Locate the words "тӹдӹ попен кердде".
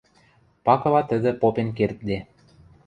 1.09-2.17